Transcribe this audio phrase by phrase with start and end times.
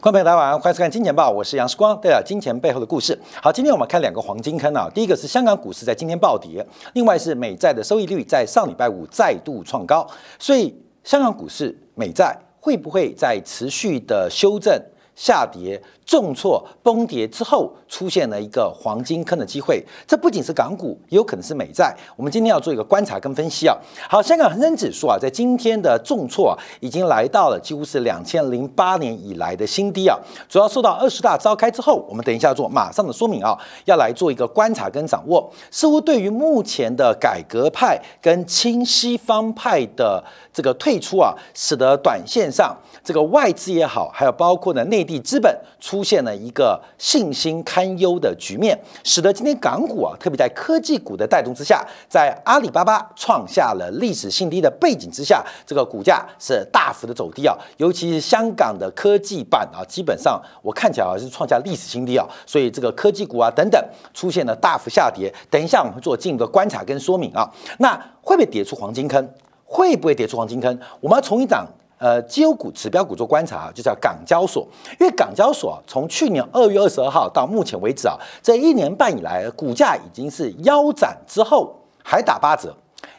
[0.00, 3.18] 观众朋友大家晚上欢迎收看《金钱报》，我是杨世光，带来金钱背后的故事。
[3.42, 10.06] 好，今天我们看两个黄金坑啊，第一个是香港股市在今天暴跌，另外是美债的收益率在上礼拜五再度创高，
[10.38, 10.72] 所以
[11.02, 14.80] 香港股市美债会不会在持续的修正？
[15.16, 19.84] 下跌、重挫、崩跌之后，出现了一个黄金坑的机会。
[20.06, 21.94] 这不仅是港股，也有可能是美债。
[22.16, 23.76] 我们今天要做一个观察跟分析啊。
[24.08, 30.16] 好，香港恒生指数啊，在今天的重挫啊，已经来到了几乎是两千零八年以来的新低啊。
[30.48, 35.52] 主要受到二十大召开之后，我们等一下做马上的说明啊，要来做一个观察跟掌握。
[35.70, 45.08] 似乎对于目前的改革派跟亲西方派的这个退出啊，使得短线上这个外资也好，还有包括呢内。
[45.08, 57.58] 地资本出出现了一个信心堪忧的局面，使得今天港股啊，特别在科技股的带动之下，在阿里巴巴创下了历史新低的背景之下，这个股价是大幅的走低啊。
[57.78, 65.34] 尤其是香港的科技板啊，基本上我看起来啊是创下历史新低啊，所以这个科技股啊等等出现了大幅下跌。
[65.50, 69.28] 等一下我们做进一步的观察跟说明啊，那会不会跌出黄金坑？
[69.64, 70.78] 会不会跌出黄金坑？
[71.00, 71.66] 我们要从一档。
[71.98, 74.66] 呃，绩优股、指标股做观察啊，就叫港交所。
[75.00, 81.74] 因为港交所从去年二月二十二号到目前为止啊，这一年半以来，股价已经是腰斩之后
[82.04, 82.74] 还打八折，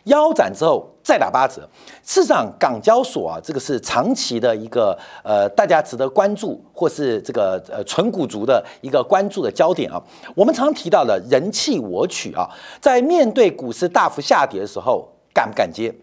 [0.06, 1.68] 腰斩之后再打八折。
[2.04, 10.02] 事实上，港交所啊，这个是长期的一个呃，大家值得关注，或是这个呃纯股族的一个关注的焦点啊。
[10.34, 12.50] 我们常提到的人气我取啊，
[12.80, 15.94] 在面对股市大幅下跌的时候，敢不敢接？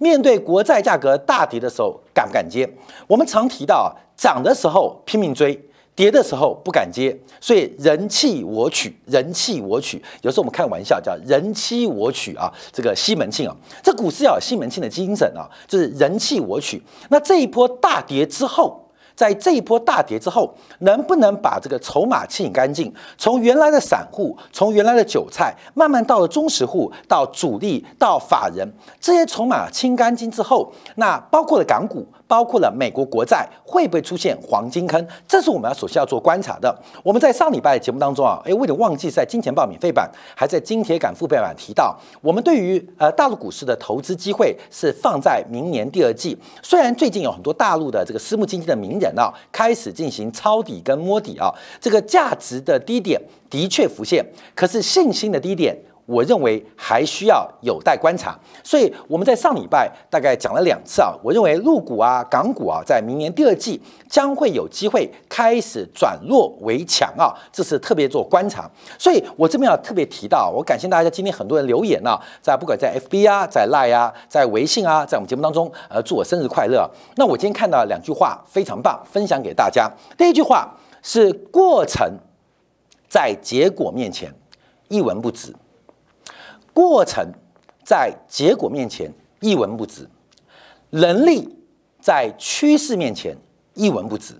[0.00, 2.66] 面对国债价格大跌的时候，敢不敢接？
[3.06, 5.54] 我们常提到啊，涨的时候拼命追，
[5.94, 10.02] 跌的时候不敢接，所以人气我取，人气我取。
[10.22, 16.82] 有时候我们开玩笑叫人妻我取啊，这个西门庆啊，这股市要有西门庆的精神啊，就是人气我取。
[17.10, 18.79] 那这一波大跌之后。
[19.20, 22.90] 在这一波大跌之后，能不能把这个筹码清理干净？
[23.18, 28.66] 从原来的散户，从原来的韭菜，慢慢到了中实户，到主力，到法人，
[28.98, 32.06] 这些筹码清干净之后，那包括了港股。
[32.30, 35.04] 包括了美国国债会不会出现黄金坑？
[35.26, 36.72] 这是我们要首先要做观察的。
[37.02, 46.38] 我们在上礼拜的节目当中啊，诶，为了忘记在金钱豹免费版，还在金铁杆付费版提到，我们对于呃大陆股市的投资机会是放在明年第二季。
[46.62, 53.20] 虽然最近有很多大陆的这个私募基金的名人啊，开始进行抄底跟摸底啊，这个价值的低点
[53.50, 54.24] 的确浮现，
[54.54, 55.76] 可是信心的低点。
[56.10, 61.14] 我认为还需要有待观察，所以我们在上礼拜大概讲了两次啊。
[61.22, 68.68] 我认为陆股啊、港股啊，在明年第二季将会有机会开始转弱为强啊，这是特别做观察。
[68.98, 76.90] 所以我这边要特别提到，我感谢大家今天很多人留言啊，在不管在 FB 啊、在 Line 啊、在微信啊，在我们节目当中呃祝我生日快乐。
[77.14, 79.88] 那我今天看到两句话非常棒，分享给大家。
[80.18, 82.18] 第一句话是过程
[83.08, 84.34] 在结果面前
[84.88, 85.54] 一文不值。
[86.88, 87.32] 过程
[87.84, 90.08] 在结果面前一文不值，
[90.90, 91.58] 能力
[92.00, 93.36] 在趋势面前
[93.74, 94.34] 一文不值，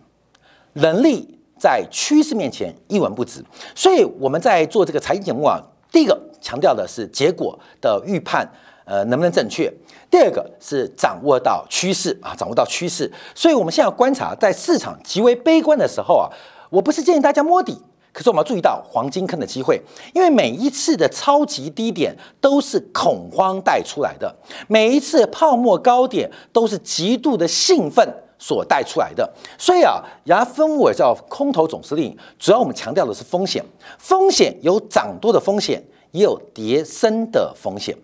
[0.73, 3.45] 能力在趋势面前一文不值。
[3.75, 5.61] 所以我们在做这个财经节目啊，
[5.93, 8.51] 第一个强调的是结果的预判，
[8.87, 9.71] 呃，能不能正确；
[10.11, 13.11] 第二个是掌握到趋势啊，掌握到趋势。
[13.35, 16.33] 所以我们现在观察，在市场极为悲观的时候啊，
[16.71, 17.83] 我不是建议大家摸底。
[18.13, 19.81] 可是我们要注意到黄金坑的机会，
[20.13, 24.35] 因为每一次的超级低点都是恐慌带出来的，
[24.67, 28.07] 每一次泡沫高点都是极度的兴奋
[28.39, 29.33] 所带出来的。
[29.57, 33.65] 所以啊，牙分我叫空头总司令，主要我们强调的是风险，
[33.99, 37.97] 风险有涨多的风险，也有跌升的风险，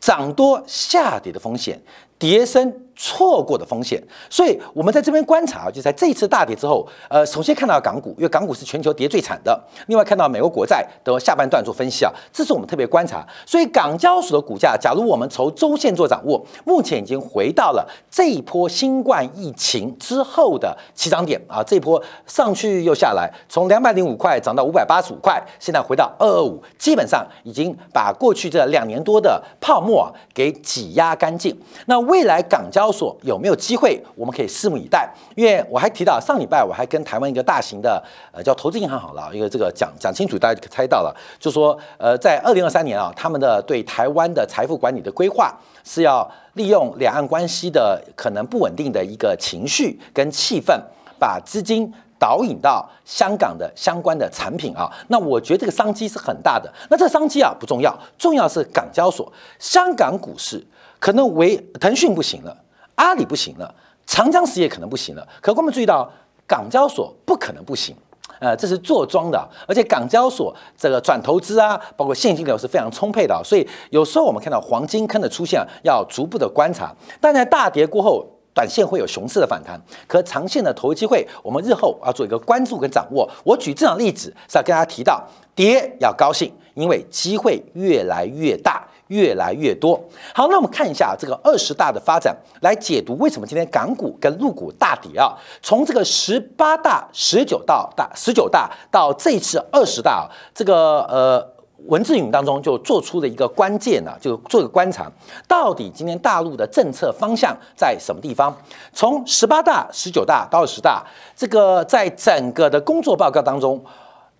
[0.00, 1.82] 涨多下跌的风险，
[2.18, 2.83] 跌升。
[2.96, 9.58] 错过的风险，所以我们在这边观察，就在这一次大跌之后，呃，首先看到港股，因为港股是全球跌最惨的。
[9.86, 13.26] 另外看到美国国债的下半段做分析啊，这是我们特别观察。
[13.44, 31.56] 所以港交所的股价，假如我们从周线做掌握，目前已经回到了这一波新冠疫情之后的起涨点啊，这一波上去又下来，从两百零五块涨到五百八十五块，现在回到二二五，基本上已经把过去这两年多的泡沫啊给挤压干净。
[31.86, 33.98] 那未来港交交所有没有机会？
[34.14, 35.10] 我们可以拭目以待。
[35.34, 45.50] 因为我还提到上礼拜我还跟台湾一个大型的呃叫投资银行好了，因为这个讲讲清楚，大家就猜到了，就说呃在二零二三年啊，他们的对台湾的财富管理的规划
[45.82, 50.78] 是要利用两岸关系的可能不稳定的一个情绪跟气氛，
[51.18, 54.92] 把资金导引到香港的相关的产品啊。
[55.08, 56.70] 那我觉得这个商机是很大的。
[56.90, 60.62] 那这商机啊不重要，重要是港交所、香港股市
[60.98, 62.56] 可能为腾讯不行了。
[62.96, 63.74] 阿里不行了，
[64.06, 65.26] 长江实业可能不行了。
[65.40, 66.10] 可我们注意到，
[66.46, 67.96] 港交所不可能不行。
[68.40, 76.92] 呃，这是做庄的，而且港交所这个转投资啊，包括现金流是非常充沛的，所以有时候我们看到黄金坑的出现，要逐步的观察。
[77.20, 83.28] 但在大跌过后，短线会有熊市的反弹，可长线的投资机会，我们日后要做一个关注跟掌握。
[83.44, 85.24] 我举这场例子是要跟大家提到，
[85.54, 88.86] 跌要高兴，因为机会越来越大。
[89.08, 90.02] 越来越多。
[90.34, 95.34] 好，那我们看一下这个二十大的发展，来解读为什么今天港股跟陆股大跌啊？
[95.62, 101.46] 从这个十八大、十九大、大十九大到这次二十大，这个呃
[101.86, 105.10] 文字语当中就做出了一个关键呢，就做个观察，
[105.46, 108.56] 到底今天大陆的政策方向在什么地方？
[108.94, 111.04] 从十八大、十九大到二十大，
[111.36, 113.84] 这个在整个的工作报告当中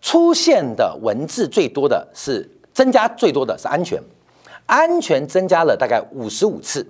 [0.01, 4.03] 出现的文字最多的是增加最多的是安全。
[4.67, 6.87] 安全增加了大概五十五次，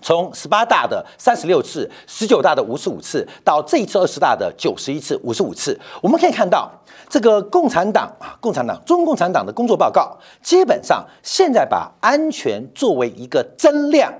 [0.00, 6.70] 从十八大的三十六次、十九大的五十五次，到这一次二十大的九十一次、五十五次，我们可以看到，
[7.08, 14.12] 这个共产党啊，共产党、中共产党的工作报告，基本上现在把安全作为一个增量。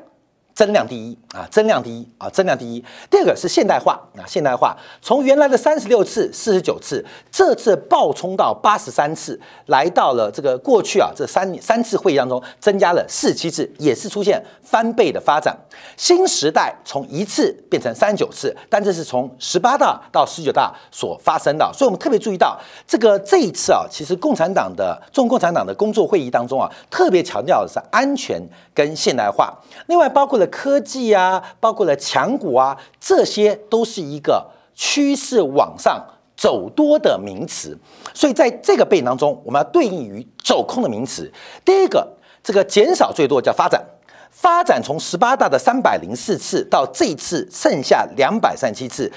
[0.55, 2.85] 增量第一啊，增量第一啊，增量第一。
[3.11, 15.57] 第二个是现代化啊，现代化从原来的三十六次、四十九次，这次暴冲到八十三次，来到了这个过去啊，这三三次会议当中增加了四七次，也是出现翻倍的发展。
[15.97, 28.41] 新时代从一次变成三十九次，但这是从十八大到十九大所发生的，所以我们特别注意到这个这一次啊，其实共产党的中共产党的工作会议当中啊，特别强调的是安全
[28.73, 29.53] 跟现代化，
[29.87, 30.44] 另外包括了。
[30.47, 36.05] 科技啊，包括了强股啊，这些都是一个趋势往上
[36.37, 37.77] 走多的名词。
[38.13, 41.31] 所以在这个背景当中，我们要对应于走空的名词。
[41.65, 42.07] 第一个，
[42.43, 43.85] 这个减少最多叫发展，
[44.31, 49.13] 发展从十八大的三百零四次到这次剩下两百三十七次，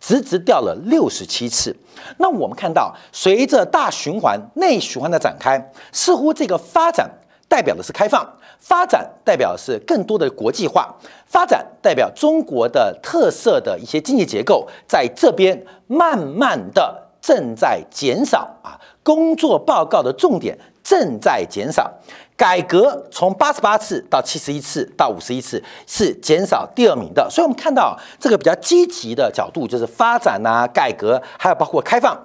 [0.00, 1.74] 直直掉了六十七次。
[2.18, 7.10] 那我们看到，随着大循环内循环的展开，似乎这个发展
[7.48, 8.24] 代表的是开放。
[8.60, 10.92] 发展代表是更多的国际化，
[11.26, 18.74] 发展代表中国的特色的一些经济结构在这边慢慢的正在减少啊，
[19.04, 21.88] 工作报告的重点正在减少，
[22.36, 32.18] 改革从八十八次到七十一次到五十一次是减少第二名的，所以我们看到这个比较积极的角度就是发展啊，改革，还有包括开放，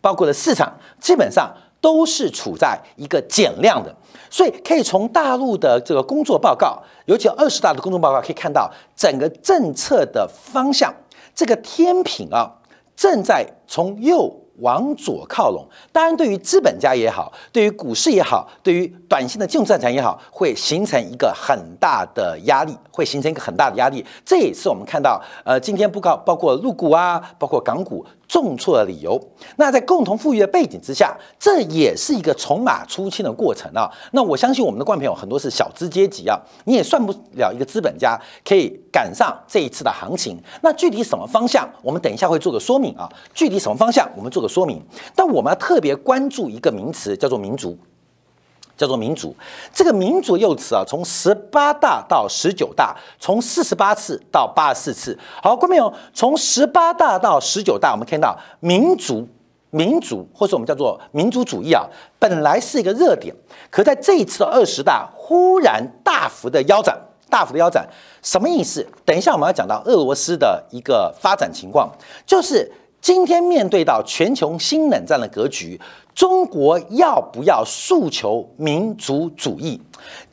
[0.00, 1.48] 包括的市场，基本上。
[1.78, 3.94] 都是处在一个减量的，
[4.36, 10.94] 所以可以从大陆的这个工作报告，尤其二十大的工作报告，可以看到整个政策的方向，
[11.34, 12.52] 这个天平啊，
[12.94, 14.42] 正在从右。
[14.60, 24.02] 往左靠拢，当然，对于资本家也好，对于股市也好，对于短线的金融战场也好，会形成一个很大的压力，会形成一个很大的压力。
[24.24, 29.22] 这也是我们看到，呃，今天不告包括陆股啊，包括港股重挫的理由。
[29.56, 33.88] 那在共同富裕的背景之下，这也是一个筹码出清的过程啊。
[34.10, 40.36] 那我相信我们的观众朋友很多是小资阶级啊，你也算不了一个资本家可以赶上这一次的行情。
[40.62, 43.08] 那具体什么方向，我们等一下会做个说明啊。
[43.34, 44.46] 具体什么方向，我们做个。
[44.56, 44.80] 说明，
[45.14, 47.76] 但我们要特别关注一个名词，叫做民族，
[48.76, 49.34] 叫做民主。
[49.72, 55.18] 这个民族幼词啊，从十八大到十九大，从四十八次到八十四次。
[55.42, 59.26] 好，观众朋友，从十八大到十九大，我们看到民族、
[59.70, 61.84] 民族，或者我们叫做民族主义啊，
[62.18, 63.34] 本来是一个热点，
[63.70, 66.96] 可在这一次的二十大，忽然大幅的腰斩，
[67.30, 67.88] 大幅的腰斩，
[68.22, 68.86] 什么意思？
[69.04, 71.90] 等一下我们要讲到俄罗斯的一个发展情况，
[72.26, 72.70] 就是。
[73.06, 75.80] 今天面对到全球新冷战的格局，
[76.12, 79.80] 中国要不要诉求民族主义？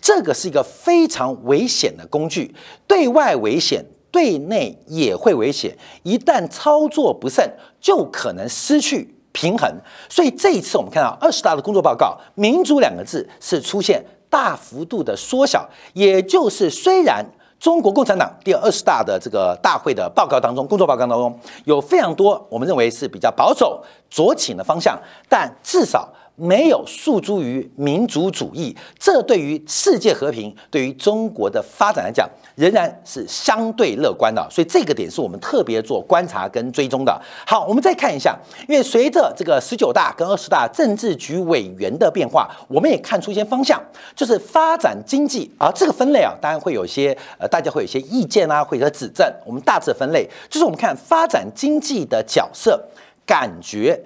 [0.01, 2.55] 这个是一个非常危险的工具，
[2.87, 5.77] 对外危险，对内也会危险。
[6.01, 7.47] 一旦操作不慎，
[7.79, 9.71] 就可能失去平衡。
[10.09, 17.23] 所以这一次我们看到二十大的工作报告，“民族”两个字是出现大幅度的缩小，也就是虽然。
[17.63, 26.09] 中国共产党第二十大的这个大会的报告当中，工作报告当中有非常多，我们认为是比较保守、左倾的方向，但至少。
[26.35, 34.43] 没有诉诸于民族主义，这对于世界和平、对于中国的发展来讲，仍然是相对乐观的。
[34.49, 37.21] 所以这个点是我们特别做观察跟追踪的。
[37.45, 38.35] 好，我们再看一下，
[38.67, 43.79] 因为随着这个十九大跟二十大政治局委员的变化，我们也看出一些方向，
[44.15, 45.51] 就是发展经济。
[45.59, 49.31] 啊这个分类啊，当然会有一些呃，大家会有一些意见啊，或者指正。
[49.45, 52.83] 我们大致分类，就是我们看发展经济的角色，
[53.23, 54.03] 感觉。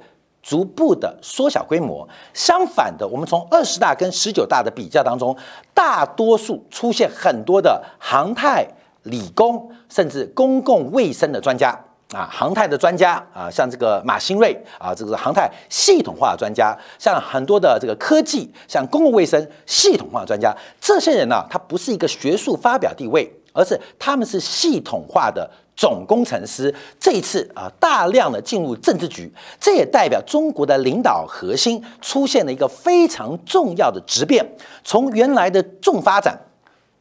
[0.48, 5.36] 逐步的缩小规模，相反的，我们从二十大跟十九大的比较当中，
[5.74, 8.66] 大多数出现很多的航太、
[9.04, 11.78] 理工甚至公共卫生的专家。
[12.14, 26.74] 啊，航太的专家啊，像这个马新瑞啊，这个航太系统化的专家，像很多的这个科技，像公共卫生系统化的专家，这些人呢，他不是一个学术发表地位，而是他们是系统化的总工程师。
[27.00, 34.46] 这一次啊，大量的进入政治局，这也代表中国的领导核心出现了一个非常重要的质变，
[34.84, 36.38] 从原来的重发展、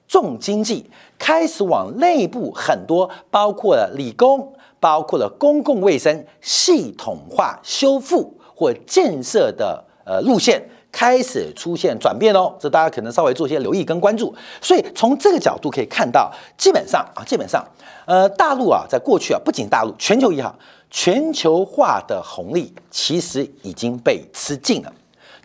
[0.06, 4.52] 重经济，开始往内部很多，包括了理工。
[4.78, 10.62] 包括了公共卫生系统化修复或建设的呃路线
[10.96, 14.34] 开始出现转变哦，这大家可能稍微做些留意跟关注。
[14.62, 17.62] 所以从这个角度可以看到，基本上啊，基本上
[18.06, 20.56] 呃，大陆啊，在过去啊，不仅大陆，全球也好，
[20.90, 24.90] 全球化的红利其实已经被吃尽了，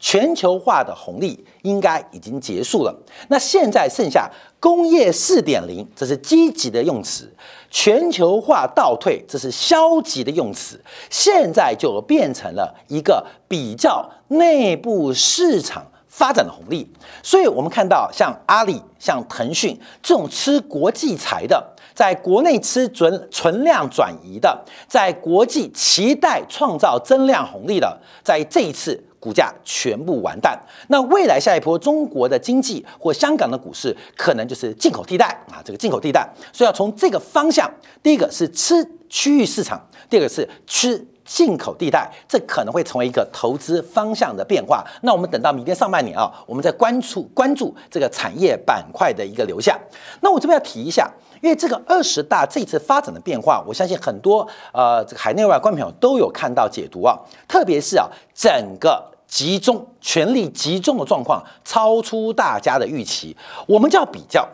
[0.02, 2.94] 全球化的红利应该已经结束了。
[3.30, 4.30] 那现在剩下
[4.60, 7.32] 工业四点零，这是积极的用词。
[7.70, 16.92] 全球化倒退，这是消极的用词，现在就变成了一个比较内部市场发展的红利。
[17.24, 21.66] 所以，我们看到像阿里、像腾讯这种吃国际财的，
[22.02, 29.00] 在国内吃准存量转移的，在国际期待创造增量红利的，在这一次。
[29.20, 39.80] 股价全部完蛋，那未来下一波中国的经济或香港的股市可能就是进口替代啊，这个进口替代，所以要从这个方向，第一个是吃区域市场，
[40.10, 44.86] 第二个是吃进口地带，这可能会成为一个投资方向的变化。
[45.04, 49.80] 那我们等到明年上半年啊，我们再关注关注这个产业板块的一个流向。
[50.20, 51.10] 那我这边要提一下，
[51.42, 59.10] 因为这个二十大这次发展的变化，我相信很多呃这个海内外观众朋友都有看到解读啊，特别是啊整个。
[59.32, 63.34] 集中权力集中的状况超出大家的预期，
[63.66, 64.46] 我们就要比较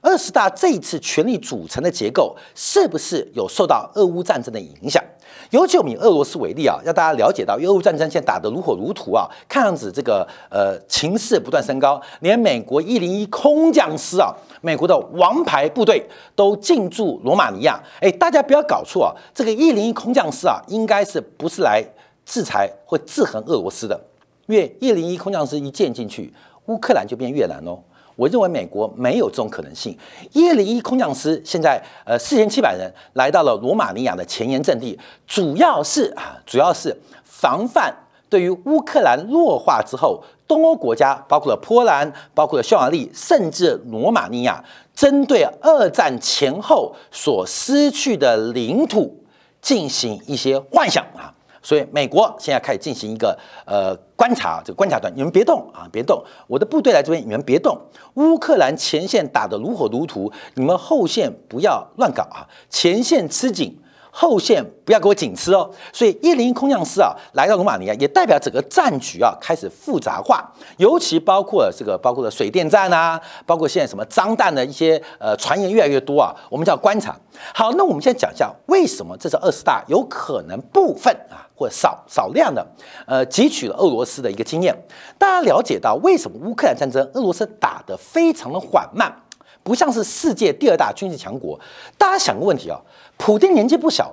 [0.00, 5.04] 二十大这一次权力组成的结构是不是有受到俄乌战争的影响？
[5.52, 16.02] 尤其我们以俄罗斯为例啊，让大家了解到，俄乌战争现在打得如火如荼啊，看样子这个呃情势不断升高，连美国一零一空降师啊，美国的王牌部队
[16.34, 17.78] 都进驻罗马尼亚。
[18.00, 21.84] 哎，大家不要搞错啊，这个一零一空降师啊，应该是不是来
[22.24, 24.00] 制裁或制衡俄罗斯的？
[24.46, 26.32] 因为一零一空降师一建进去，
[26.66, 27.78] 乌克兰就变越南喽。
[28.16, 29.96] 我认为美国没有这种可能性。
[30.32, 37.94] 一零一空降师现在呃四千七百人来到了罗马尼亚的前沿阵地，主要是啊主要是防范
[38.28, 44.64] 对于乌克兰弱化之后，东欧国家包括了波兰、包括了匈牙利，甚至罗马尼亚，
[44.94, 49.22] 针对二战前后所失去的领土
[49.60, 51.32] 进行一些幻想啊。
[51.62, 57.78] 所以美国现在开始进行一个呃观察，这个观察团，你们别动啊，别动，我的部队来这边，你们别动。
[58.14, 63.78] 乌克兰前线打得如火如荼，你们后线不要乱搞啊，前线吃紧。
[64.14, 77.18] 后线不要给我紧吃哦，所以一零空降师啊来到罗马尼亚，也代表整个战局啊开始复杂化，尤其包括这个包括了水电站啊，包括现在什么脏弹的一些呃传言越来越多啊，我们叫观察。
[77.54, 82.66] 好，那我们现在讲一下为什么这是二十大有可能部分啊或少少量的
[83.06, 84.76] 呃汲取了俄罗斯的一个经验。
[85.16, 89.14] 大家了解到为什么乌克兰战争俄罗斯打得非常的缓慢，
[89.62, 91.58] 不像是世界第二大军事强国。
[91.96, 92.80] 大家想个问题啊。
[93.16, 94.12] 普丁年纪不小，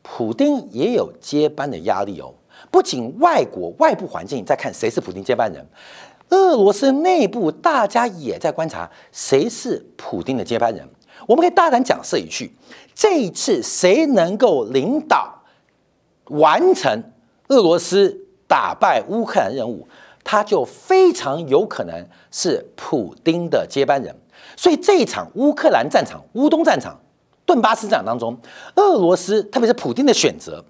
[0.00, 2.32] 普丁也有接班的压力哦。
[2.70, 5.66] 不仅外国外部环境在看谁是普丁接班人，
[6.30, 10.88] 俄罗斯内部大家也在观察谁是普丁的接班人。
[11.26, 12.56] 我们可以大胆假设一句：
[12.94, 15.37] 这一次谁能够领导
[16.28, 17.02] 完成
[17.48, 19.86] 俄罗斯打败乌克兰任务，
[20.22, 24.14] 他就非常有可能是普丁的接班人。
[24.56, 26.98] 所以这一场乌克兰战场、乌东战场。
[27.46, 28.36] 顿巴斯战场当中，
[28.74, 30.62] 俄罗斯特别是普丁的选择，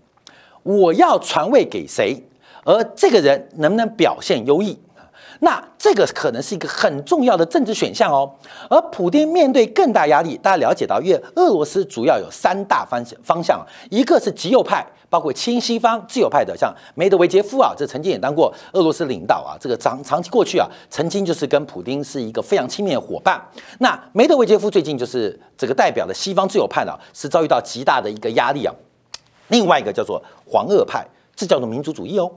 [0.62, 2.22] 我要传位给谁？
[2.62, 4.78] 而这个人能不能表现优异？
[5.40, 8.28] 那这个可能是一个很重要的政治选项哦。
[8.68, 23.40] 而普京面对更大压力，大家了解到，因为俄罗斯主要有三大方向方向，一个是极右派，包括亲西方自由派的，像梅德韦杰夫啊，这曾经也当过俄罗斯领导啊，这个长长期过去啊，曾经就是跟普京是一个非常亲密的伙伴。
[23.78, 28.74] 那梅德韦杰夫最近就是这个代表的西方自由派呢，是遭遇到极大的一个压力啊。
[29.48, 32.28] 另外一个叫做黄俄派，这叫做民族主义哦，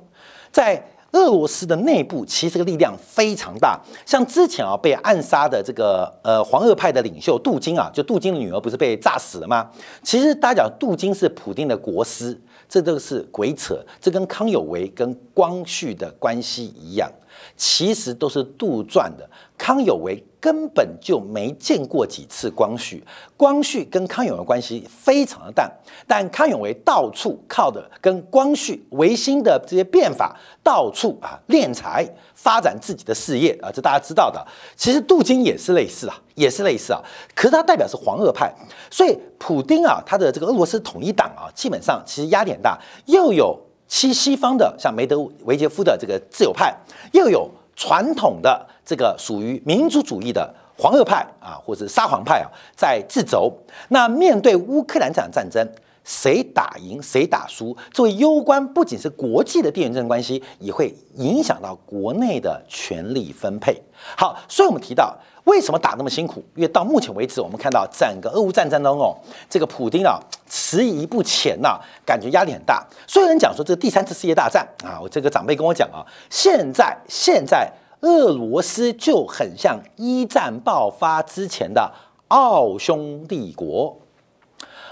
[0.52, 0.82] 在。
[1.12, 9.70] 俄罗斯的内部其实个力量非常大，像之前啊被暗杀的这个呃黄俄派的领袖杜金啊，就杜金的女儿不是被炸死了吗？
[10.04, 12.40] 其实大家讲杜金是普丁的国师，
[12.70, 17.12] 这都是鬼扯，这跟康有为跟光绪的关系一样。
[17.58, 19.30] 其实都是杜撰的。
[19.58, 23.04] 康有为根本就没见过几次光绪，
[23.38, 25.72] 光绪跟康有为关系非常的淡，
[26.08, 34.44] 但康有为到处靠的跟光绪维新的这些变法，到处啊敛财，发展自己的事业啊，这大家知道的。
[34.76, 37.00] 其实杜金也是类似啊，也是类似啊，
[37.36, 38.52] 可是他代表是黄俄派，
[38.90, 43.56] 所以普丁啊，他的这个俄罗斯统一党啊，基本上其实压力很大，又有
[43.88, 46.76] 西西方的像梅德韦杰夫的这个自由派，
[47.14, 47.48] 又有。
[47.74, 53.50] 传统的这个属于民族主义的黄俄派啊，或者沙皇派啊，在自轴。
[53.88, 55.66] 那面对乌克兰这场战争，
[56.04, 63.82] 谁打赢谁打输，作为攸关不仅是国际的地缘政治关系，也会影响到国内的权力分配。
[64.18, 66.44] 好，所以我们提到为什么打那么辛苦？
[66.56, 69.18] 因为到目前为止，我们看到整个俄乌战争当中，
[69.50, 70.20] 这个普京啊
[70.50, 72.86] 迟疑不前呐，感觉压力很大。
[73.08, 77.72] 所以有人讲说，这第三次世界大战啊，我这个长辈跟我讲啊，现在现在。
[78.02, 81.94] 俄罗斯就很像一战爆发之前的
[82.30, 83.98] 奥匈帝国，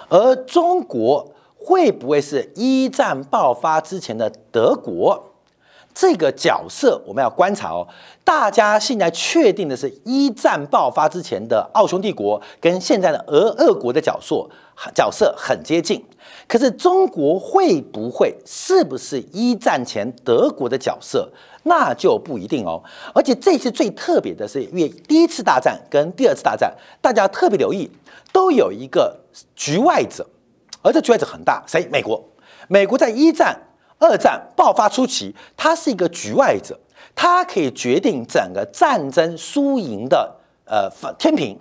[0.10, 5.26] 而中国会不会是一战爆发之前的德国？
[5.92, 7.86] 这个角色我们要观察哦。
[8.24, 14.48] 大家现在确定的是一战爆发之前的奥匈帝国跟现在的俄俄国的角色
[14.94, 16.06] 角色很接近，
[16.48, 21.28] 可是中国会不会是不是一战前德国的角色？
[21.64, 22.82] 那就不一定哦，
[23.14, 27.90] 而且这次最特别的是，因为第一次大战跟第二次大战，大家特别留意，
[28.32, 29.20] 都有一个
[29.56, 30.26] 局外者，
[30.82, 31.88] 而这局外者很大，谁？
[31.92, 32.24] 美国。
[32.70, 33.60] 美国在一战、
[33.98, 36.80] 二战爆发初期，它是一个局外者，
[37.14, 40.36] 它可以决定整个战争输赢的
[40.66, 41.60] 呃天平。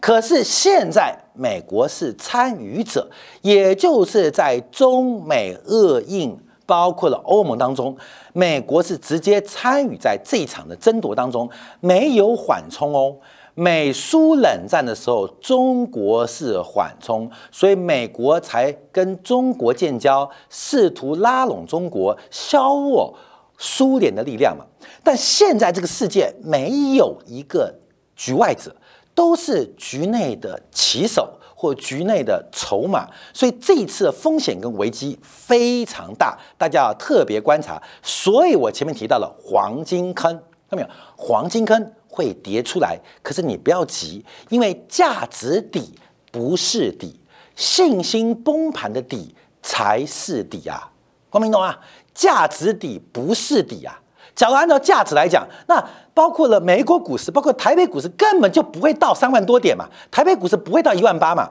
[0.00, 3.10] 可是现在美国是参与者，
[3.42, 6.38] 也就是在中美俄印。
[6.66, 7.96] 包括了欧盟当中，
[8.32, 11.48] 美国是直接参与在这一场的争夺当中，
[11.80, 13.16] 没有缓冲哦。
[13.56, 23.14] 美苏冷战的时候，中国是缓冲，所以美国才跟中国建交，试图拉拢中国，削弱
[23.56, 24.64] 苏联的力量嘛。
[25.04, 27.72] 但现在这个世界没有一个
[28.16, 28.74] 局外者，
[29.14, 31.32] 都是局内的棋手。
[31.54, 37.80] 或局内的筹码，所以这一次的风险跟危机非常大，大家要特别观察。
[38.02, 40.32] 所以我前面提到了黄金坑，
[40.68, 40.88] 看到没有？
[41.16, 45.98] 黄金坑会跌出来，可是你不要急，因为价值底
[46.30, 47.20] 不是底，
[47.54, 50.90] 信心崩盘的底才是底啊！
[51.30, 51.80] 光明懂啊？
[52.12, 54.00] 价值底不是底啊！
[54.34, 59.88] 假如按照价值来讲，那包括了美国股市，包括台北股市，根本就不会到三万多点嘛。
[60.10, 61.48] 台北股市不会到一万八嘛，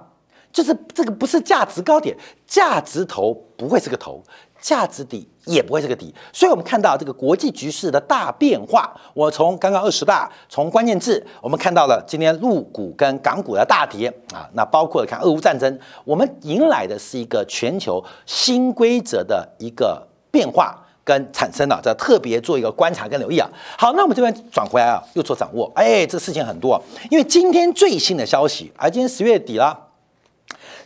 [0.51, 2.15] 就是这个不是价值高点，
[2.45, 4.21] 价值头不会是个头，
[4.59, 6.13] 价值底也不会是个底。
[6.33, 8.93] 所以我们看到这个国际局势的大变化。
[9.13, 14.45] 我从刚刚二十大，从关键字，我们看到了今天陆股跟港股的大跌啊。
[14.53, 20.77] 那包括看俄乌战争，我们迎来的是一个全球新规则的一个变化。
[21.03, 23.49] 跟产生了，这特别做一个观察跟留意啊。
[23.77, 25.71] 好，那我们这边转回来啊，又做掌握。
[25.75, 29.77] 哎，这事情很多，因为今天最新的消息，而今天十月底了，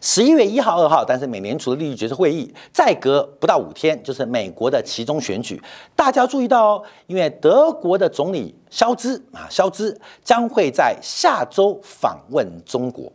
[0.02, 5.62] 十一月一号、二号，但是美联储的利率决策会议再隔不到五天，就是美国的其中选举。
[5.96, 13.12] 大家注意到哦，因为德国的总理肖兹啊，肖兹将会在下周访问中国，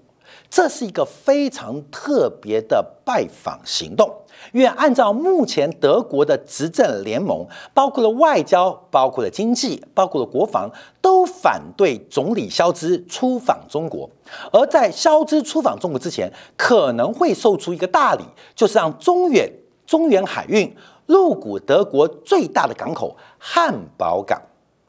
[0.49, 4.09] 这是一个非常特别的拜访行动。
[4.53, 14.09] 因为按照目前德国的执政联盟，包括了外交、包括了经济、包括了国防，都反对总理肖兹出访中国。
[14.53, 18.23] 而在肖兹出访中国之前，可能会售出一个大礼，
[18.55, 19.51] 就是让中远
[19.87, 20.75] 中远海运
[21.07, 24.41] 入股德国最大的港口汉堡港，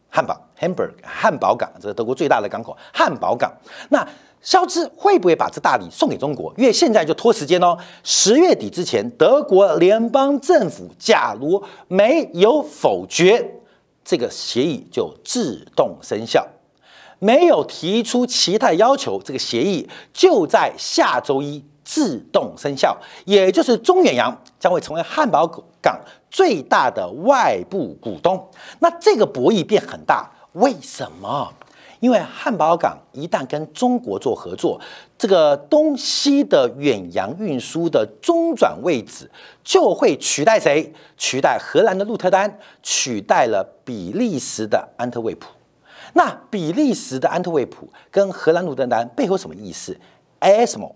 [0.09, 3.51] 汉堡 Hamburg 汉堡港，这是德国最大的港口汉堡港。
[3.89, 4.05] 那
[4.43, 6.53] 肖兹会不会把这大礼送给中国？
[6.57, 13.61] 因为现在就拖时间哦，十月底之前，德国联邦政府假如没有否决
[14.03, 16.41] 这个协议，就自动生效；
[17.19, 22.97] 没有提出其他要求，这个协议就在下周一自动生效。
[23.23, 25.47] 也就是中远洋将会成为汉堡
[25.81, 25.97] 港
[26.29, 28.45] 最大的外部股东。
[28.79, 31.53] 那这个博弈变很大，为什么？
[32.03, 34.77] 因为汉堡港一旦跟中国做合作，
[35.17, 39.31] 这个东西的远洋运输的中转位置
[39.63, 40.93] 就会取代谁？
[41.15, 45.47] 取代荷兰的鹿特丹，取代了比利时的安特卫普。
[46.11, 49.97] 那比利时的安特卫普跟荷兰鹿特丹背后什么意思
[50.41, 50.91] ？ASML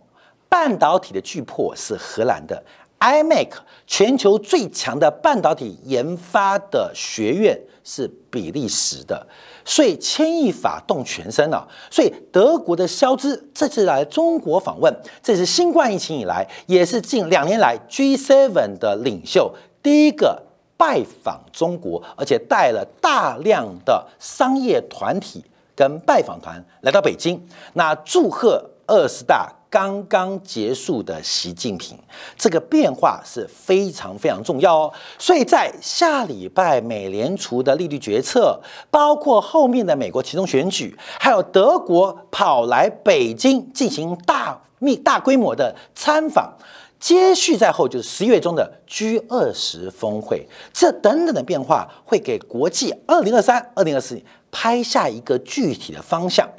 [0.49, 2.61] 半导体的巨破是荷兰的
[2.99, 3.49] ，iMac
[3.85, 9.25] 全球最强的半导体研发的学院是比利时的，
[9.63, 11.65] 所以牵一发动全身啊！
[11.89, 20.41] 所以德国的肖兹这次来中国访问，这是新冠疫情以来，也是近两年来 G7 的领袖第一个
[20.75, 25.43] 拜访中国，而且带了大量的商业团体
[25.75, 27.41] 跟拜访团来到北京，
[27.73, 29.53] 那祝贺二十大。
[29.69, 31.97] 刚刚结束的习近平，
[32.37, 34.93] 这个变化是非常非常重要哦。
[35.19, 46.53] 所以在下礼拜美联储的利率决策，包括后面的美国其中选举，还有德国跑来北京进行大密大规模的参访，
[46.99, 56.49] 接续在后就是十一月中的 G 二十峰会，这等等的变化会给国际二零二三、二零二四年拍下一个具体的方向，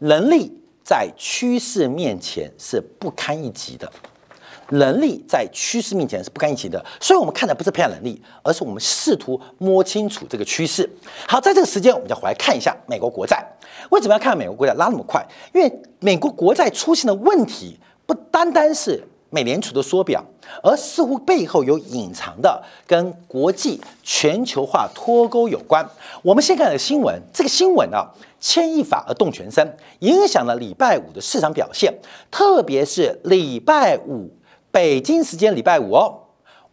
[0.00, 0.52] 能力。
[0.86, 3.90] 在趋势面前是不堪一击的，
[4.70, 10.88] 能力在趋势面前是不堪一击的，所以我们看的不是培养能力，而是我们试图摸清楚这个趋势。
[11.26, 13.44] 好，在这个时间，我们就回来看一下美国国债。
[13.90, 15.26] 为什么要看美国国债拉那么快？
[15.52, 20.24] 因为美国国债出现的问题不单单是美联储的缩表，
[20.62, 25.88] 而似乎背后有隐藏的跟国际全球化脱钩有关。
[26.22, 28.06] 我们先看个新闻，这个新闻啊。
[28.38, 31.92] 牵一发而动全身，影响了礼拜五的市场表现，
[32.30, 34.30] 特别是礼拜五
[34.70, 36.14] 北京时间礼拜五哦，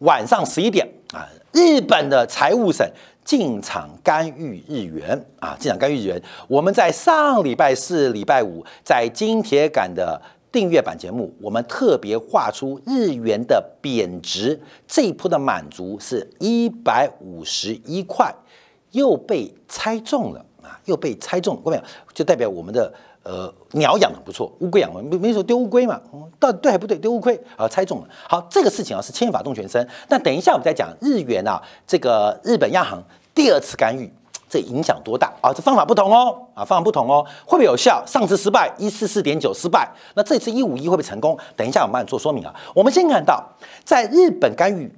[0.00, 2.86] 晚上十一点啊，日本的财务省
[3.24, 6.22] 进场干预日元啊，进场干预日元。
[6.46, 10.20] 我们在上礼拜四、礼拜五在金铁杆的
[10.54, 18.32] 订阅版节目，我们特别画出日元的贬值，这一波的满足是一百五十一块，
[18.92, 20.38] 又被猜中了。
[20.62, 21.82] 啊，又被猜中，各位
[22.14, 22.90] 就代表我们的
[23.24, 26.00] 呃鸟养的不错，乌龟养没没说丢乌龟嘛？
[26.38, 26.96] 到底对还不对？
[26.96, 28.08] 丢乌龟啊，猜中了。
[28.28, 29.86] 好，这个事情啊是牵一发动全身。
[30.08, 33.02] 那等一下我们再讲日元啊，这个日本央行
[33.34, 34.08] 第二次干预，
[34.54, 35.52] 这影响多大啊？
[35.52, 38.00] 这方法不同哦，啊方法不同哦，会不会有效？
[38.06, 41.36] 上次失败一四四点九失败，那这次一五一会不会成功？
[41.56, 42.54] 等一下我们慢慢做说明啊。
[42.72, 43.44] 我们先看到，
[43.84, 44.88] 在日本干预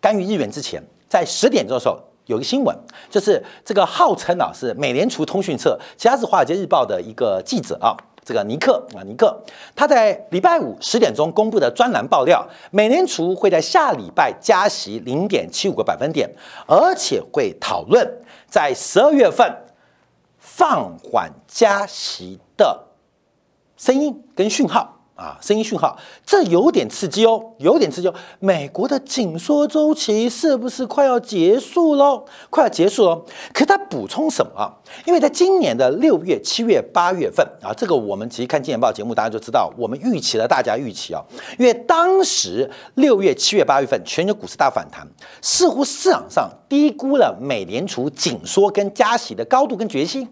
[0.00, 1.98] 干预日元之前，在十点钟的时候。
[2.26, 2.74] 有一个新闻，
[3.10, 9.36] 就是这个号称啊是美联储通讯社，其他是华尔街日报的一个记者啊，这个尼克啊尼克，
[9.74, 16.30] 他在礼拜五十点钟公布的专栏爆料，美联储会在下礼拜加息零点七五个百分点，
[16.66, 19.52] 而且会讨论在十二月份
[20.38, 22.86] 放缓加息的
[23.76, 24.91] 声音跟讯号。
[25.14, 28.14] 啊，声音讯号，这有点刺激哦，有点刺激哦。
[28.40, 32.24] 美国的紧缩周期是不是快要结束喽？
[32.50, 33.24] 快要结束喽。
[33.52, 34.74] 可他补充什么？
[35.04, 41.22] 因为在今年的六月、七月、八月份啊，这个我们其实看《金钱报》节目，大家就知道，我们预期了大家预期啊。
[41.58, 45.06] 因为当时六月、七月、八月份全球股市大反弹，
[45.40, 50.28] 似乎市场上低估了美联储紧缩跟加息的高度跟决心。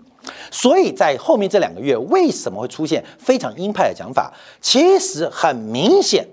[0.51, 4.33] 所以在后面这两个月，为什么会出现非常鹰派的讲法？
[4.61, 6.27] 其实很明显，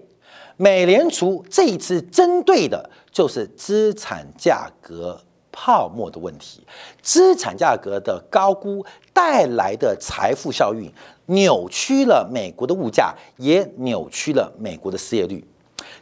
[0.57, 5.19] 美联储这一次针对的就是资产价格
[5.51, 6.61] 泡沫的问题，
[7.01, 10.91] 资产价格的高估带来的财富效应，
[11.27, 15.43] 扭曲了美国的物价，也扭曲了美国的失业率，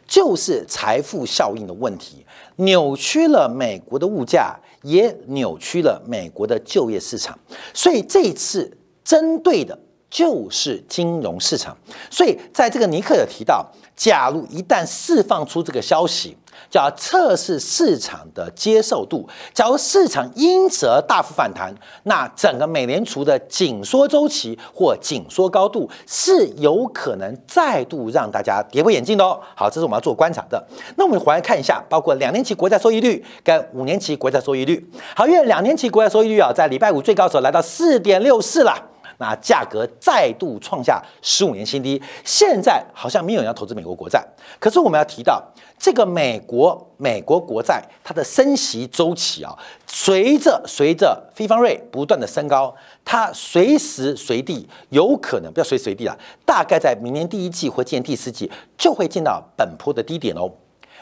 [0.06, 2.24] 就是财富效应的问题，
[2.56, 4.54] 扭曲了美国的物价。
[4.86, 7.36] 也扭曲了美国的就业市场，
[7.74, 8.70] 所以这次
[9.02, 9.76] 针对的
[10.10, 11.76] 就是金融市场。
[12.10, 16.36] 所以在这个尼克有提到，假如一旦释放出这个消息。
[16.68, 19.28] 叫测试市场的接受度。
[19.52, 21.72] 假如市场因此而大幅反弹，
[22.04, 29.38] 那整个美联储的紧缩周期或紧缩高度是有可能再度让大家跌破眼镜的哦。
[29.54, 30.62] 好，这是我们要做观察的。
[30.96, 34.84] 那我们回来看一下，包括两年期国债收益率跟五年期国债收益率。
[35.14, 38.74] 好，因为两年期国债收益率啊，在礼拜五最高时候来到四点六四了。
[39.18, 44.24] 那价格再度创下十五年新低，现在好像没有人要投资美国国债。
[44.58, 45.42] 可是我们要提到，
[45.78, 52.74] 这个美国美国国债它的升息周期啊，随着随着非方瑞不断的升高，
[53.04, 60.50] 它随时随地有可能不要随时随地啊，大概在明年第一季或今年第四季就会见到本坡的低点哦。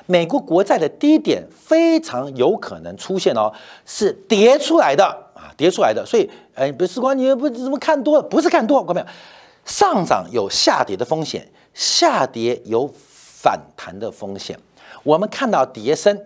[0.07, 3.53] 美国国债的低点非常有可能出现哦，
[3.87, 5.24] 是跌出来的。
[5.57, 9.07] 跌出来的，所以，哎，不是光你不怎么看多，不是看多，看到没有？
[9.65, 14.59] 上涨有下跌的风险，下跌有反弹的风险。
[15.03, 16.19] 我们看到跌升，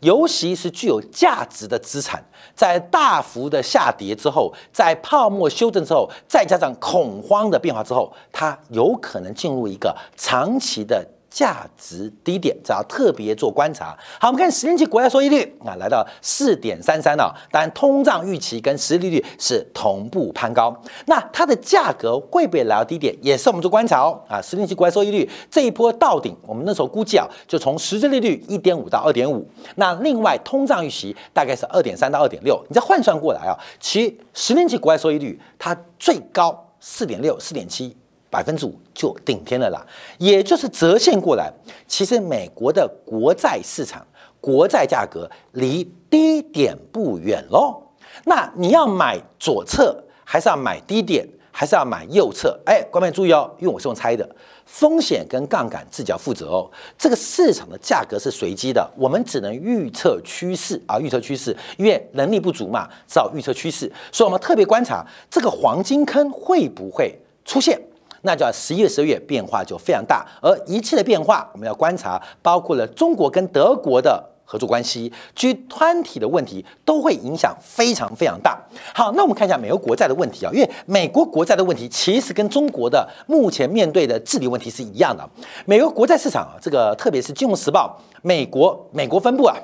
[0.00, 11.06] 尤其是具有价值的资产，在大幅的下跌之后，在泡沫修正之后，再加上恐慌的变化之后，它有可能进入一个长期的。
[11.38, 13.96] 价值低点，这要特别做观察。
[14.20, 17.32] 好，我们看十年期国债收益率啊，来到四点三三了。
[17.52, 20.76] 当然，通胀预期跟实际利率是同步攀高。
[21.06, 24.20] 那它的价格会不会来到低点，也是我们做观察哦。
[24.28, 29.48] 啊，十年期国债收益率这一波到顶，我们那时候估计啊，就从实质利率一点五到二点五。
[29.76, 32.60] 那另外通胀预期大概是二点三到二点六。
[32.68, 37.96] 你再换算过来啊，其十年期国债收益率它最高四点六、四点七。
[38.30, 39.84] 百分之五就顶天了啦，
[40.18, 41.52] 也就是折现过来，
[41.86, 44.06] 其实美国的国债市场
[44.40, 47.82] 国债价格离低点不远喽。
[48.24, 52.58] 那你要买左侧，还是要买低点，还是要买右侧？
[52.66, 54.28] 哎，观众注意哦，因为我是用猜的，
[54.66, 56.70] 风险跟杠杆自己要负责哦。
[56.98, 63.90] 这个市场的价格是随机的，我们只能预测趋势啊，预测趋势，因为能力不足嘛，只好预测趋势。
[64.12, 67.80] 所以我们特别观察这个黄金坑会不会出现。
[68.22, 78.58] 那叫十一月、十二月变化就非常大，而一切的变化我们要观察，包括了中国跟德国的合作关系、G 团体的问题，都会影响非常非常大。
[78.94, 85.28] 好，那我们看一下美国国债的问题啊，因为美国国债的问题其实跟中国的目前面对的治理问题是一样的。
[85.66, 89.54] 美国国债市场啊，这个特别是《金融时报》美国美国分部啊。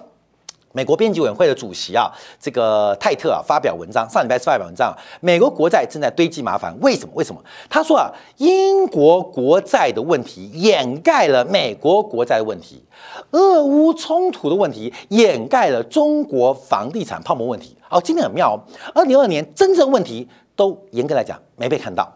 [0.77, 2.11] 美国编辑委员会的主席啊，
[2.41, 7.13] 这个泰特啊发表文章，上礼拜是发表文章，美国国债正在堆积麻烦，为什么？
[7.15, 7.41] 为什么？
[7.71, 12.85] 他说啊，英国国债的问题掩盖了美国国债的问题，
[13.31, 17.77] 俄乌冲突的问题掩盖了中国房地产泡沫问题。
[17.89, 18.59] 哦，今天很妙哦，
[18.97, 22.13] 二零二年真正问题都严格来讲没被看到，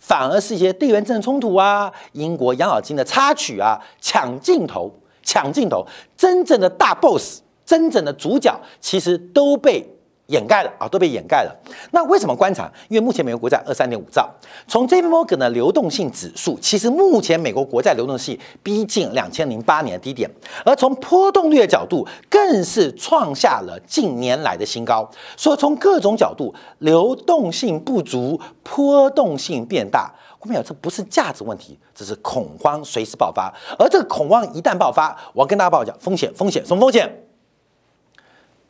[0.00, 5.86] 反而是一些地缘政治冲突啊，英国养老金的插曲啊，抢镜头，抢镜头，
[6.16, 7.42] 真正的大 boss。
[7.72, 9.82] 真正的主角其实都被
[10.26, 11.56] 掩盖了啊，都被掩盖了。
[11.92, 12.70] 那为什么观察？
[12.90, 14.28] 因为目前美国国债二三点五兆，
[14.68, 20.30] 从 J P Morgan 的流动性指数，其实目前美国国债流动性逼近两千零八年的低点，
[20.66, 25.10] 而从波动率的角度，更是创下了近年来的新高。
[25.34, 30.14] 所以从各种角度，流动性不足，波动性变大。
[30.40, 33.50] 我没有，这不是价值问题，这是恐慌随时爆发。
[33.78, 37.10] 而这个恐慌一旦爆发，我要跟大家报讲风险，风险什么风险？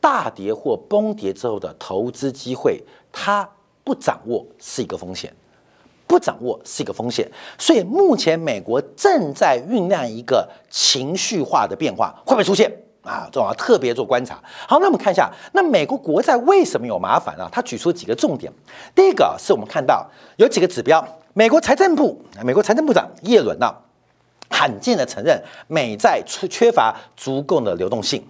[0.03, 3.49] 大跌或崩跌之后的投资机会，它
[3.85, 5.33] 不掌握是一个风险，
[6.09, 7.31] 不掌握是一个风险。
[7.57, 12.71] 所以目前美国正在酝酿一个情绪化的变化，会不会出现
[13.03, 13.29] 啊？
[13.31, 14.43] 这要特别做观察。
[14.67, 17.49] 好，那我们看一下，那美国国债为什么有麻烦呢？
[17.53, 18.53] 他举出几个重点。
[18.95, 20.05] 第一个是我们看到
[20.37, 23.73] 有几个指标，美国财政部，美国财政部长耶伦呢，
[24.53, 28.23] 罕见的承认美债缺缺乏足够的流动性。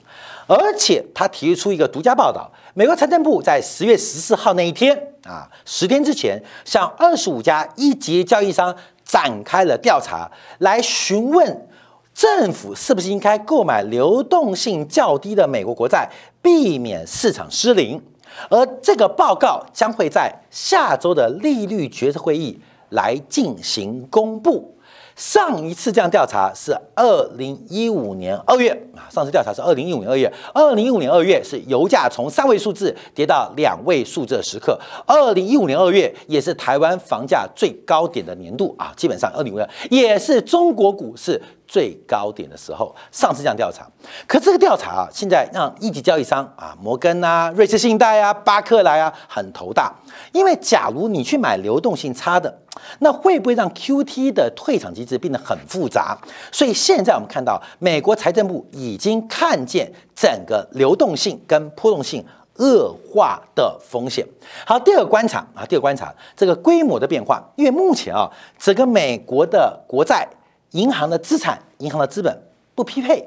[0.46, 11.68] 而且他提出一个独家报道，美国财政部在十月十四号那一天啊，十天之前，向二十五家一级交易商展开了调查，来询问
[12.12, 16.10] 政府是不是应该购买流动性较低的美国国债，
[16.42, 18.02] 避免市场失灵。
[18.48, 22.58] 而这个报告将会在下周的利率决策会议
[22.90, 24.76] 来进行公布。
[25.16, 41.40] 上一次这样调查是二零一五年二月啊，上次调查是二零一五年二月，二零一五年二月是油价从三位数字跌到两位数字的时刻，二零一五年二月也是台湾房价最高点的年度啊，基本上二零一五年也是中国股市。
[41.66, 43.86] 最高点的时候，上次这样调查，
[44.26, 49.92] 可这个调查啊，现在让一级交易商啊，摩根啊、瑞士信贷啊、巴克莱啊很头大，
[50.32, 52.54] 因为假如你去买流动性差的，
[52.98, 56.18] 那会不会让 QT 的退场机制变得很复杂？
[56.50, 62.22] 所以现在我们看到，美国财政部已经看见整个流动性跟波动性
[62.58, 64.26] 恶化的风险。
[64.66, 70.28] 好，第二个观察啊，第二个观察这个规模的变化，因为目前啊，整个美国的国债。
[70.72, 72.42] 银行的资产、银行的资本
[72.74, 73.26] 不匹配。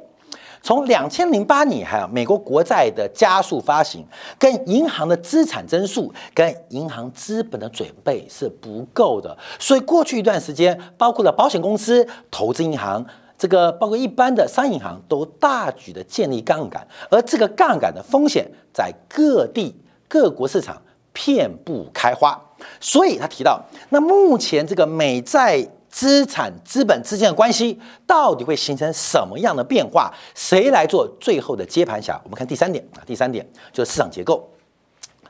[0.62, 4.04] 从两千零八年，还有美国国债的加速发行，
[4.40, 9.38] 跟银行的资产增速、跟银行资本的准备是不够的。
[9.60, 13.06] 所以过去一段时间，包括了保险公司、投资银行，
[13.38, 19.76] 这个包括一般的商业银行，都大举的建立杠杆，而这个杠杆的风险在各地
[20.08, 20.82] 各国市场
[21.14, 22.42] 遍布开花。
[22.80, 25.64] 所以他提到，那目前这个美债。
[25.96, 30.14] 资产资本之间的关系到底会形成什么样的变化？
[30.36, 32.20] 谁来做最后的接盘侠？
[32.26, 34.46] 我们看第三点啊，第三点就是市场结构。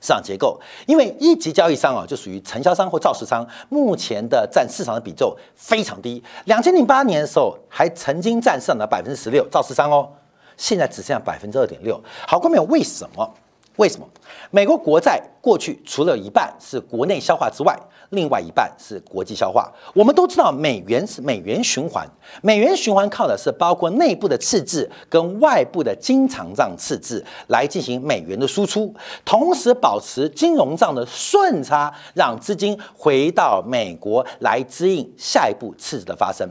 [0.01, 6.23] 市场结构，因为一级交易商啊，就属于承销商或造市商，目前的占市场的比重非常低。
[6.45, 10.09] 两千零八年的时候还曾经占市场的百分之十六，造市商哦，
[10.57, 12.03] 现在只剩下百分之二点六。
[12.27, 13.31] 好，关面为什么？
[13.77, 14.07] 为什么？
[14.51, 17.77] 美国国债过去除了一半是国内消化之外，
[18.11, 19.71] 另外一半是国际消化。
[19.93, 22.07] 我们都知道，美元是美元循环，
[22.41, 28.93] 美元循环靠的是包括内部的赤字跟外部的经常账赤字来进行美元的输出，
[29.25, 36.47] 同时保持金融账的顺差，让资金回到美国来支应下一步赤字的发生。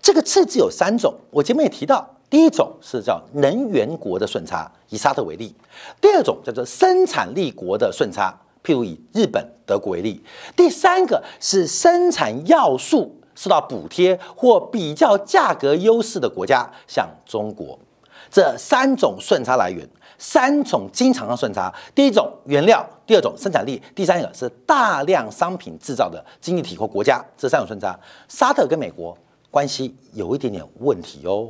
[0.00, 2.15] 这个赤字有三种，我前面也提到。
[2.28, 5.48] 第一种是叫能源国的顺差，以沙特为例；
[6.00, 10.20] 第二种叫做生产力国的顺差，譬如以日本、德国为例；
[10.56, 17.78] 第三个是生产要素受到补贴或比较价格优势的国家，像中国。
[18.28, 27.24] 这三种顺差来源，三种经常的顺差：第一种原料，第二种生产力，第三个是大量商品制造的经济体或国家。
[27.38, 29.16] 这三种顺差，沙特跟美国。
[29.48, 31.48] 关系有一点点问题哦，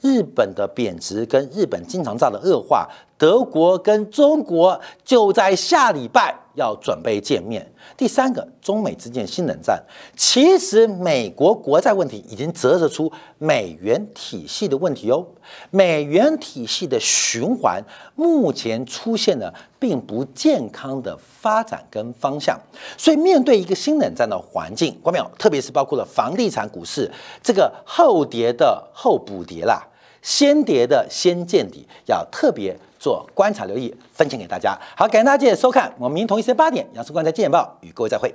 [0.00, 7.70] 日本的贬值跟日本经常账的恶化，德国跟中国就在下礼拜要准备见面。
[7.96, 9.82] 第三个，中美之间新冷战，
[10.16, 15.26] 其实美国国债问题已经折射出美元体系的问题哦，
[15.70, 17.82] 美元体系的循环
[18.14, 22.58] 目前出现了并不健康的发展跟方向，
[22.96, 25.30] 所以面对一个新冷战的环境，关没有？
[25.38, 27.10] 特别是包括了房地产股市
[27.42, 29.86] 这个后跌的后补跌啦，
[30.22, 32.76] 先跌的先见底，要特别。
[33.00, 34.78] 做观察留意，分享给大家。
[34.94, 38.30] 好，感谢大家收看，我们明天同一时间八点，杨树观察《见报》与各位再会。